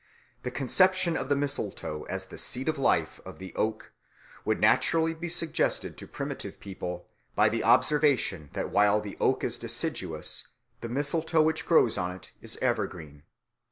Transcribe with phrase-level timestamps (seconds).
[0.41, 3.91] The conception of the mistletoe as the seat of life of the oak
[4.43, 9.59] would naturally be suggested to primitive people by the observation that while the oak is
[9.59, 10.47] deciduous,
[10.79, 13.21] the mistletoe which grows on it is evergreen.